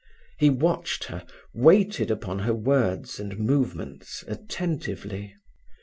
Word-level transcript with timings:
He 0.39 0.49
watched 0.49 1.03
her, 1.03 1.23
waited 1.53 2.09
upon 2.09 2.39
her 2.39 2.55
words 2.55 3.19
and 3.19 3.37
movements 3.37 4.23
attentively. 4.27 5.35